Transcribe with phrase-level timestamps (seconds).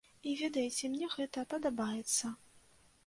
[0.29, 2.33] І ведаеце, мне гэта падабаецца.